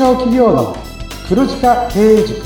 [0.00, 0.74] 小企業の
[1.28, 2.40] 黒字化経営塾。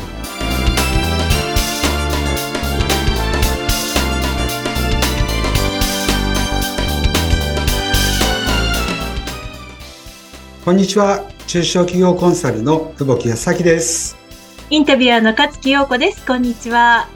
[10.65, 11.31] こんにちは。
[11.47, 14.17] 中小企業コンサルの久保木康明です。
[14.71, 16.27] インタビュアーの勝木陽子です。
[16.27, 17.09] こんにちは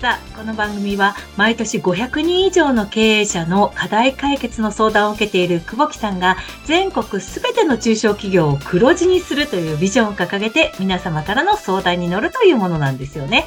[0.00, 13.44] さあ、この番組は毎年500人以上の経営者の課題解決の相談を受けている久保木さんが全国すべての中小企業を黒字にするというビジョンを掲げて皆様からの相談に乗るというものなんですよね。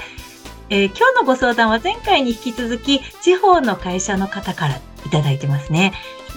[0.69, 5.93] えー、今日のご相談は前回に引き続き地方の会社の方からいただいてますね。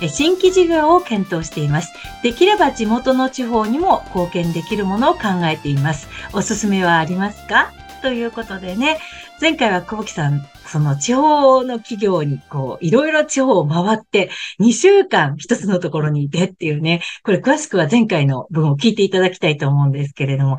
[0.08, 1.92] 新規事業を検討しています。
[2.22, 6.08] できれば地元の地方にも貢献できるものを考えています。
[6.32, 7.72] おすすめはありますか？
[8.02, 8.98] ということでね、
[9.40, 20.58] 前回は久保木さん、その地方の企業にこう、いろいろ地方を回って、2週間一つのところにいてっていうね、これ詳しくは前回の文を聞いていただきたいと思うんですけれども、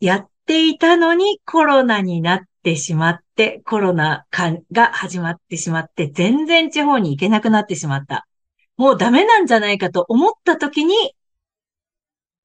[0.00, 4.26] やっていたのにコロナになってしまって、コロナ
[4.72, 8.26] が始まってしまって、全然地方に行けなくなってしまった。
[8.76, 10.94] もうダメなんじゃないかと思った時に、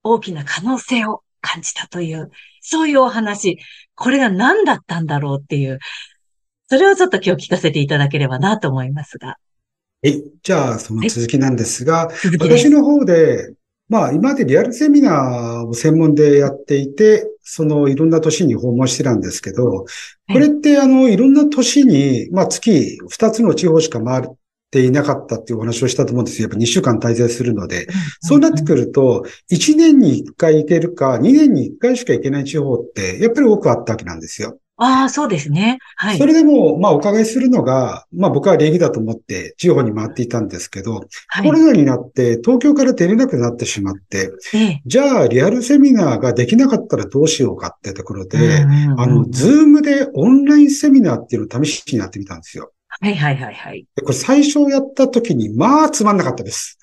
[0.03, 2.29] 大きな可能性を感じたという、
[2.67, 3.59] そういうお話。
[3.95, 5.79] これが何だったんだろうっていう、
[6.67, 9.27] それをちょっと今日聞かせていただければなと思いますが。
[9.27, 9.35] は
[10.03, 10.23] い。
[10.41, 13.53] じゃあ、その続きなんですが、私の方で、
[13.87, 19.85] まあ、今までリアルセミナーを専門でやっていて、そのいろんな都市に訪問してたんですけど、
[20.31, 24.23] これってあの、いろんな都市に、まあ月2つの地方しか回っ
[24.71, 26.47] ていなかったっていうお話をしたと思うんですよ。
[26.49, 27.87] やっぱ2週間滞在するので。
[28.21, 34.59] そうなってくると、1年に1回行けるか、2年に1回しか行けない地方って、やっぱり多くあったわけなんですよ。
[34.77, 35.79] ああ、そうですね。
[35.95, 36.17] はい。
[36.17, 48.65] それでも、まあ、お伺いするのが、まあ、僕は礼儀だと思って地方に回っていたんですけど、はい、コロナになって東京から出れなくなってしまって、ええ、じゃあ、リアルセミナーができなかったらどうしようかってところで、
[48.97, 52.73] あの、ズームでオンラインセミナーっていうのを試しにやってみたんですよ。
[53.01, 53.85] はいはいはいはい。
[54.01, 56.77] これ最初やった時に、まあ、つまんなかったです。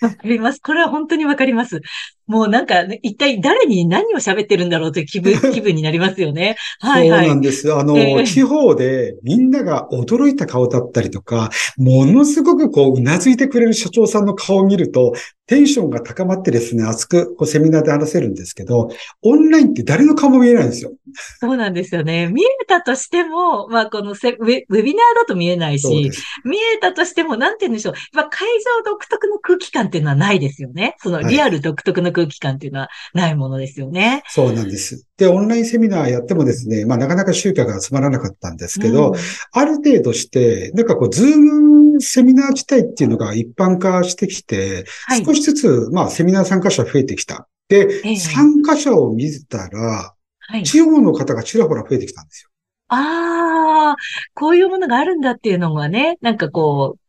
[0.00, 0.60] わかります。
[0.60, 1.80] これは本当にわかります。
[2.26, 6.56] もうなんか、一体誰に何を喋ってるんだろうという気分、 気分になりますよね。
[6.80, 7.72] はい、はい、そうなんです。
[7.72, 15.14] あの、えー、地方でみんなが驚いた顔だったりとか、ものすごくこう、うなずいてくれる社長さんの顔を見ると、
[15.46, 18.90] テンションが高まってですね、熱くこうセミナーで話せるんですけど、
[19.22, 20.92] オンラインって誰の顔も見えないんですよ。
[21.40, 22.28] そうなんですよね。
[22.28, 26.10] 見えたとしても、まあこのセウェビナーだと見えないし、
[26.44, 27.94] 見えたとしても、なんて言うんでしょう。
[28.14, 30.96] やっぱ会場独特の空気感っていうのはないですよね。
[30.98, 34.08] そのリアル独特の空気感っていうのはないものですよね。
[34.08, 35.06] はい、そうなんです。
[35.16, 39.14] で、オンラインセミナーやってもですね、まあなかなか集客が集まらなかったんですけど、うん、
[39.52, 47.48] ある程度して、なんかこう、ズームセミナー自体っていうのが一般化してきて、はい、少しずつ、まあセミナー参加者増えてきた。
[47.68, 52.50] で、えー、参加者を見たら、はい、地方の方がちらほら増えてきたんですよ。
[52.88, 53.96] ああ、
[54.34, 57.06] こういうものがあるんだっていうのがね、なんかこう、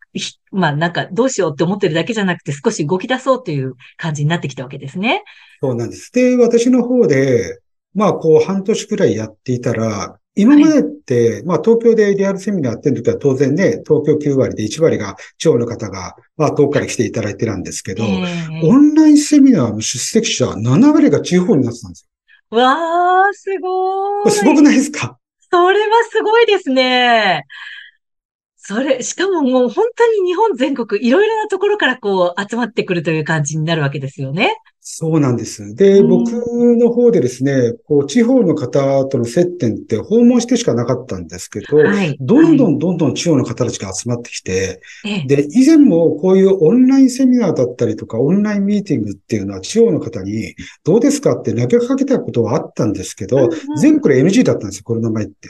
[0.52, 5.24] まあなんかどうしようって思ってるだけじゃなくて少し動き出そうという感じになってきたわけですね。
[5.62, 6.12] そうなんです。
[6.12, 7.60] で、私の方で、
[7.94, 22.08] まあこう半年くらいやっていたら、今までって、はい、まあ東京でリアルセミナーやってる時は当然ね、東京9割で1割が地方の方が、まあ遠くから来ていただいてたんですけど、えー、オンラインセミナーの出席者7割が地方になってたんです
[22.52, 22.58] よ。
[22.60, 24.24] わー、すごい。
[24.24, 25.18] これすごくないですか？
[25.52, 27.44] それはすごいですね。
[28.58, 34.56] それ、しかももう本当に日本全国いろいろなところからこう集まってくるという感じになるわけですよね。
[34.90, 35.76] そうなんです。
[35.76, 36.32] で、うん、僕
[36.78, 50.56] の方でですね、こう、地方の方との接点って訪問してしかなかったんですけど、はい、どんどんどんどん地方の方たちが集まってきて、はい、で、以前もこういうオンラインセミナーだったりとか、オンラインミーティングっていうのは地方の方に、
[50.86, 55.50] どうですかって投げかけたことはあったんですけど、うんうん、全部これ NG だったんですよ、コロナ前って。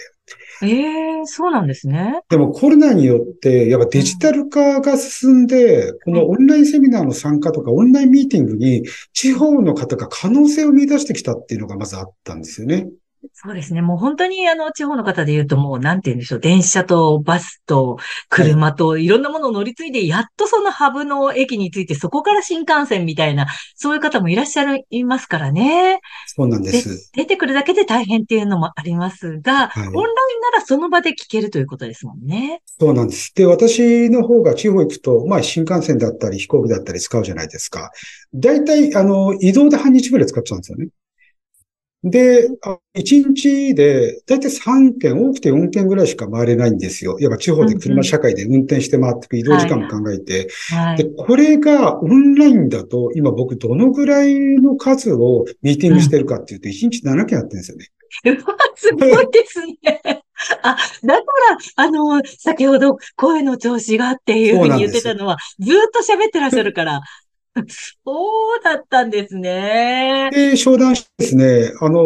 [0.62, 2.22] ええー、そうなんですね。
[2.30, 12.88] でもコロナによって、やっぱデジタル化が進んで、このオンラインセミナーの参加とか、オンラインミーティングに地地方の方が可能性を見出してきたっていうのがまずあったんですよね。
[13.34, 13.82] そうですね。
[13.82, 16.40] もう本当にあの地方の方で言うともうなんて言うんでしょう。
[16.40, 17.98] 電車とバスと
[18.30, 26.00] 車といろんなものを乗り継いで、やっとそのハブの駅についてそこから新幹線みたいな、そういう方もいらっしゃいますからね。
[26.28, 27.12] そうなんです。
[27.14, 30.06] 出てくるだけで大変っていうのもありますが、はい、オンライン
[30.42, 32.62] ならその場で聞けるということですもんね。
[32.80, 33.34] そうなんです。
[33.36, 37.92] で、私の方が地方行くと、まあ新幹線だったり飛行機だったり使うじゃないですか。
[38.34, 40.88] 大体、あの、移動で半日ぐらい使っちゃうんですよね。
[42.04, 42.48] で、
[42.96, 47.18] 1日で、だいたい3件、多くて4件ぐらいしか回れないんですよ。
[47.20, 50.48] やっぱ地方で車社会で運転して回っていく移動時間も考えて。
[50.70, 57.88] はい、で、これがオンラインだと、今僕どのぐらいの数をミーティングしてるかっていうと、1日7件やってるんですよね。
[58.76, 60.24] すごいですね。
[60.62, 67.02] あ、だから、あの、先ほど声の調子がっていうふうに言ってたのは、ずっと喋ってらっしゃるから。
[68.06, 70.30] そうだったんですね。
[70.34, 72.04] で、商談してですね、あの、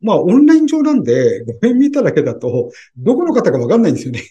[0.00, 4.22] まあ、オンライン上なんで、画面見ただけだと、どこの方かわかんないんですよね。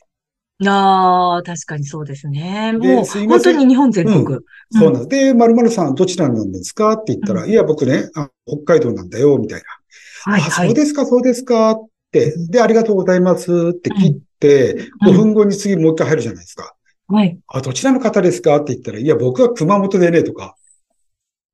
[0.68, 2.74] ああ、確かにそうですね。
[2.74, 4.20] もう、本当に日本全国。
[4.20, 5.26] うん、そうなんです。
[5.26, 10.32] で、〇〇さんどちらなんですかって言ったら、うん、いや、僕ねあ、北海道なんだよ、みたいな。
[10.34, 16.76] はい、はい、そうですか、そうですかって、で、ありがとうございますって切って、5分後に次もう一回入るじゃないですか。
[17.10, 17.40] はい。
[17.48, 18.56] あ、どちらの方ですか？
[18.58, 20.56] って言ったら、いや、僕は熊本でね、とか。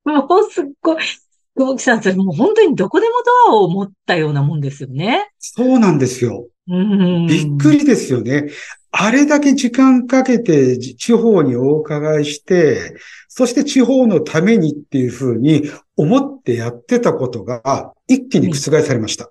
[0.04, 1.02] もうすっごい。
[1.56, 3.14] 久保木さん、それもう本当にどこでも
[3.48, 5.30] ドアを持ったようなもんですよね。
[5.38, 6.46] そうなんですよ。
[6.66, 8.50] びっくりですよね。
[8.90, 12.96] あれだけ時間かけて地方にお伺いして、
[13.28, 19.30] そして地方のためにっていうふうに思ってやってたことが一気に覆されました。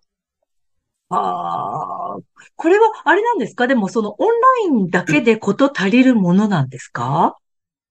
[1.10, 2.20] ああ、
[2.56, 3.68] これはあれなんですか？
[3.68, 7.38] でもそのオンラインだけでこと足りるものなんですか？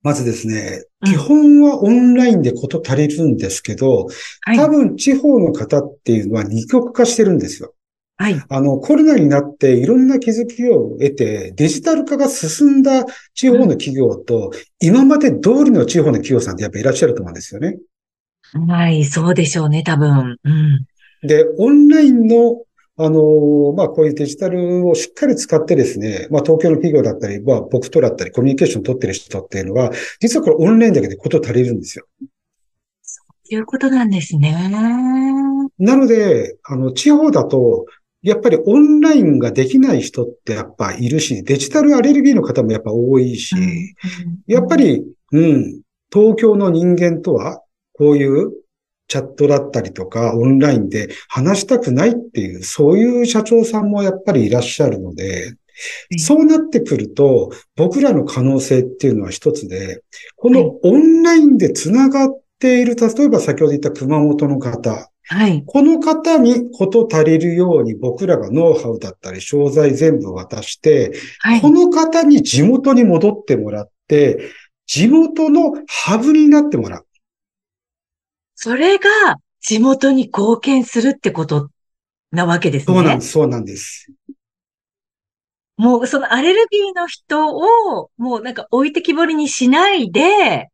[0.02, 4.08] まずですね、基本はオンラインでこと足りるんですけど、
[4.54, 7.72] 多分地方の方っていうのは二極化してるんですよ。
[8.16, 8.40] はい。
[8.48, 17.78] あの、コロナになっていろんな気づきを得て、デジタル化が進んだ地方の企業と、今まで通りの地方の企業さんってやっぱいらっしゃると思うんですよね。
[18.68, 20.36] はい、そうでしょうね、多分。
[20.44, 20.86] うん。
[21.26, 22.62] で、オンラインの
[22.96, 32.06] あの、まあ、こういうデジタルをしっかり使ってですね、まあ、東京の企業だったり、まあ、僕とだったり、コミュニケーション取ってる人っていうのは、実はこれオンラインだけでこと足りるんですよ。
[33.02, 34.52] そういうことなんですね。
[35.78, 37.86] なので、あの、地方だと、
[38.22, 43.54] やっぱりオンラインができない人ってやっぱいるし、デジタルアレルギーの方もやっぱ多いし、
[44.46, 45.82] やっぱり、うん、
[46.12, 47.60] 東京の人間とは、
[47.92, 48.52] こういう
[49.08, 55.54] チャットだったりとか、オンラインで話したくないっていう、そういう社長さんもやっぱりいらっしゃるので、
[56.18, 60.02] そうなってくると、僕らの可能性っていうのは一つで、
[60.36, 74.50] このオンラインで繋がっている、例えば先ほど言った熊本の方、はい、この方にこと足りるように僕らがノウハウだったり、商材全部渡して、はい、この方に地元に戻ってもらって、
[74.86, 77.06] 地元のハブになってもらう。
[78.54, 79.08] それが
[79.60, 81.70] 地元に貢献するってこと
[82.30, 82.94] なわけですね。
[82.96, 84.12] そうなんです、そうなんです。
[85.76, 90.68] もうそのアレルギーの人をもうなんか置いてきぼりにしないで、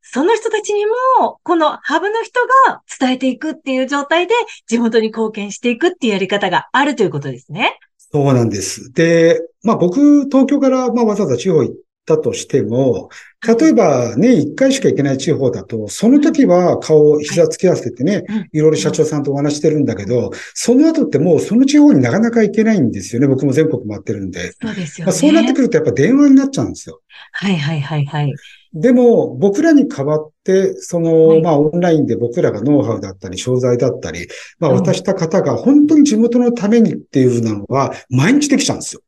[0.00, 4.32] その人たちにも、このハブの人が伝えていくっていう状態で
[4.66, 7.78] 地元に貢献していくっていうやり方があるということですね。
[7.98, 8.90] そうなんです。
[8.92, 11.76] で、まあ僕、東京からまあわざわざ地方行っ
[12.08, 13.10] たとしても、
[13.46, 23.28] 例えばね、一回しか行けない地方だと、その時は顔、膝つき合わせてね、いろいろ社長さんとお話してるんだけど、その後ってもうその地方になかなか行けないんですよね。
[23.28, 24.52] 僕も全国回ってるんで。
[24.60, 25.10] そうですよね。
[25.10, 27.00] まあ、そうなってくるとやっぱ電話になっちゃうんですよ。
[27.32, 28.34] はいはいはいはい。
[28.74, 34.26] でも、僕らに代わって、その、はい、まあ、オンラインで僕らがノウハウだったり、商材だったり、
[34.58, 39.00] まあ、渡した方が本当に地元のためにっていうのは、毎日できちゃうんですよ。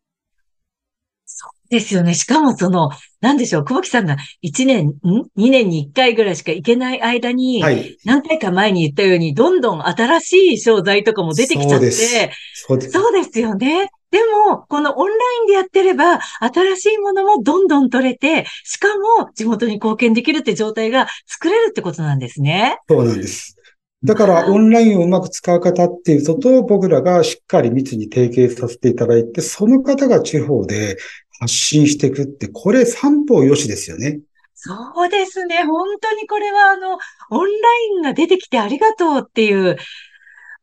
[1.70, 2.14] ですよね。
[2.14, 2.90] しかもその、
[3.20, 4.92] なんでしょう、久保木さんが1年、ん
[5.38, 13.90] ?2 年に1回ぐらいしか行けない間に、はい、何回か前に言ったように、どんどん新しい商材とかも出てきちゃって、そうですそうですよね。
[14.10, 14.18] で
[14.48, 22.78] も、このオンラインでやってれば、新しいものもどんどん取れて、しかも地元に貢献できるって状態が作れるってことなんですね。
[22.88, 23.56] そうなんです。
[24.02, 30.96] だから、オンラインをうまく使う方っていうのと、僕らがしっかり密に提携させていただいて、その方が地方で
[31.40, 34.20] 発信していくって、これ三方よしですよね。
[34.54, 35.64] そうですね。
[35.64, 36.98] 本当にこれはあの、
[37.30, 39.78] オンラインが出てきてありがとうっていう、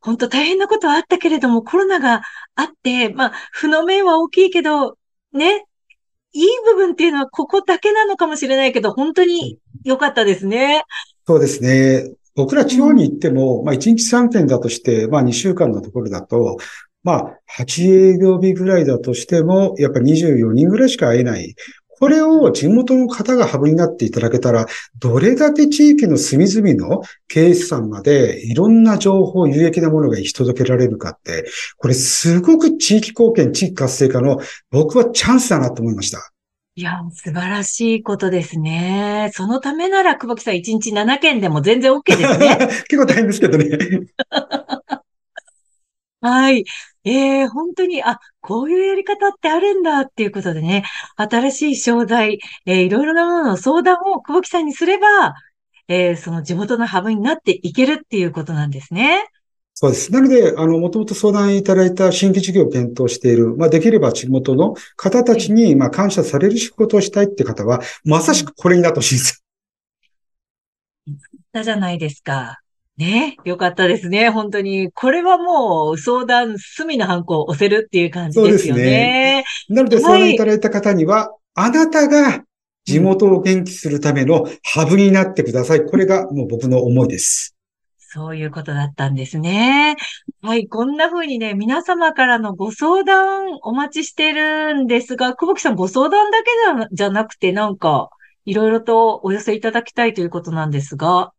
[0.00, 2.22] 本当大変なことはあったけれども、コロナが
[2.54, 4.96] あって、まあ、負の面は大きいけど、
[5.32, 5.64] ね、
[6.32, 10.84] いい部分っていうのはここだけなのかもしれないけど、本当に良かったですね。
[11.26, 12.14] そうですね。
[12.36, 16.58] 僕ら地方に行っても、うん、まあ1日3件だとして、まあ2週間のところだと、
[17.04, 21.54] まあ、8営業日ぐらいだとしても、やっぱ24人ぐらいしか会えない。
[22.00, 24.66] これを地元の方がハブになっていただけたら、
[25.00, 34.38] どれだけ地域の隅々の経営者さんまでいろんな情報、有益なものが行き届けられるかって、これすごく地域貢献、地域活性化の
[34.70, 36.30] 僕はチャンスだなと思いました。
[36.76, 39.30] いや、素晴らしいことですね。
[39.32, 42.56] そのためなら、久保木さん1日7件でも全然 OK ですね。
[42.86, 43.66] 結構大変ですけどね。
[46.20, 46.64] はい。
[47.04, 50.84] ええー、本当に、あ、こういうやり方ってあるんだっていうことでね、
[51.16, 55.34] 新しい商材、えー、いろいろなものの相談を久保木さんにすれば、
[55.86, 59.28] えー、その地元のハブになっていけるっていうことなんですね。
[59.74, 60.12] そうです。
[60.12, 69.44] なので、あの、もともと相談いただいた新規事業を検討している、まあ、できれば地元の方たちに、まあ、感謝される仕事をしたいって方は、まさしくこれになってほしいんです。
[71.06, 71.14] よ。
[71.52, 72.60] たじゃないですか。
[72.98, 74.28] ね、よかったですね。
[74.28, 74.90] 本当に。
[74.90, 78.74] これはもう相談、隅のハンコを押せるっていう感じですよね。
[78.74, 79.44] そうですね。
[79.68, 82.42] なので相談いただいた方には、はい、あなたが
[82.84, 85.84] 地元を元気するためのハブになってください。
[85.84, 87.54] これがもう僕の思いです。
[88.10, 89.94] そういうことだったんですね。
[90.42, 96.50] はい、こんな風にね、皆様からのご相談お待ちしてるんですが、久保木さんご相談だけ
[96.90, 98.10] じゃなくて、なんか、
[98.44, 101.32] いろいろとお寄せいただきたいということなんですが。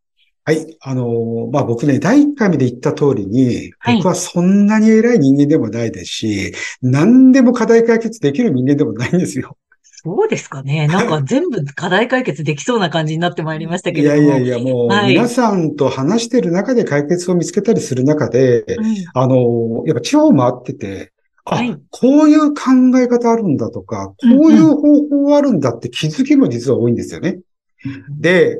[0.49, 0.77] はい。
[0.81, 9.57] あの、まあ、僕ね、第1回目で言った通りに、僕はそんなに偉い人間でもないですし、何でも課題解決できる人間でもないんですよ。
[9.83, 10.87] そうですかね。
[10.89, 14.15] なんか全部課題解決できそうな感じになってまいりましたけども。
[14.15, 21.11] いやいやいや、もう、皆さんと話してる中で解決を見つけたりする中で、うん、あの、やっぱ地方回ってて、
[21.45, 27.39] あ、はい、こういう考え方あるんだとか、こういう方法あるんだって気づきも実は多いんですよね。
[28.09, 28.57] うん、で、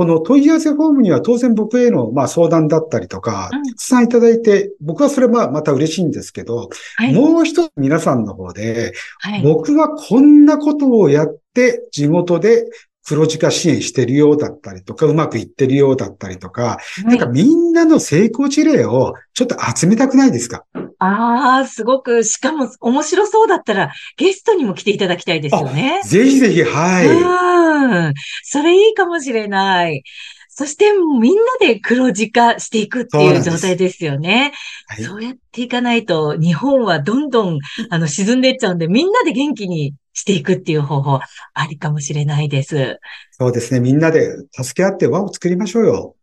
[0.00, 12.64] この問い合わせフォームには当然僕へのまあ相談だったりとか、たくさんいただいて、僕はそれはまた嬉しいんですけど、はい、もう一つ皆さんの方で、はい、僕はこんなことをやって地元で
[13.04, 20.64] 黒字化支援してるようだったりとか、うまくいってるようだったりとか、はい、なんかみんなの成功事例をちょっと集めたくないですか？
[21.02, 26.02] ああ、すごく、しかも面白そうだったらゲストにも来ていただきたいですよね。
[26.04, 27.06] ぜひぜひ、はい。
[27.06, 28.14] うん。
[28.44, 30.02] それいいかもしれない。
[30.50, 34.52] そしてみんなで黒字化していくっていう状態ですよね。
[34.90, 41.20] そうはい、そうやっていかないと日本はどんどんあの沈んでいっちゃうんで、みんなで元気にしていくっていう方法
[41.54, 42.98] ありかもしれないです。
[43.30, 43.80] そうですね。
[43.80, 46.16] みんなで助け合って輪を作りましょうよ。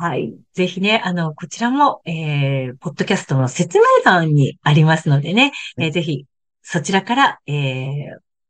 [0.00, 0.32] はい。
[0.54, 6.24] ぜひね、あの、こちらも、えー、ポッドキャストの説明欄にありますのでね、えー、ぜひ、
[6.62, 7.94] そちらから、えー、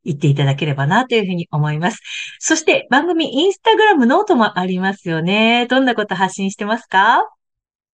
[0.04, 2.00] 行っていただければなというふうに思います。
[2.38, 5.66] そして番組インスタグラムノートもありますよね。
[5.70, 7.24] どんなこと発信してますか？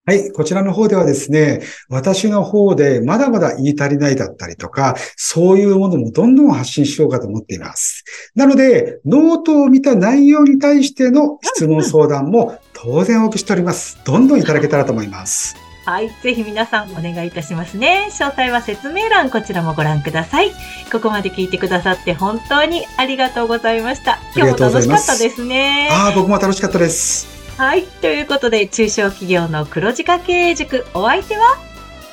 [0.07, 0.33] はい。
[0.33, 8.03] こちらの方ではですね、私の方でまだまだ言い足りないだったりとか、そういうものもどんどん発信しようかと思っています。
[8.35, 13.99] なので、ノートを見た内容に対しての質問相談も当然お受けしております。
[14.05, 15.57] どんどんいただけたらと思います。
[15.87, 16.11] はい。
[16.23, 18.09] ぜひ皆さんお願いいたしますね。
[18.11, 20.51] 詳細は説明欄、こちらもご覧ください。
[20.91, 24.19] ここまで聞いてくださって本当にありがとうございました。
[24.35, 25.89] 今日も楽しかったですね。
[25.93, 27.29] ああ、僕も楽しかったです。
[27.59, 27.83] はい。
[27.85, 31.59] ということで、中小企業の黒字化経営塾、お相手は？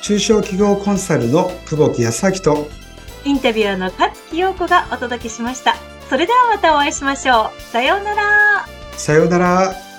[0.02, 2.68] 中小企業コンサルの久保木康明と、
[3.24, 5.76] インタビュアーの勝木陽子がお届けしました。
[6.10, 7.62] それではまたお会いしましょう。
[7.72, 8.66] さようなら。
[8.96, 9.91] さようなら。